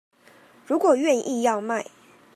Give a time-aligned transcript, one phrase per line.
[0.65, 1.85] 如果願意要賣